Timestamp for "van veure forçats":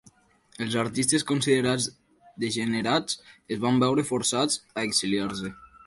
3.67-4.63